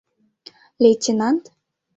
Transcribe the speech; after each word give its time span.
Лейтенант?.. 0.83 1.43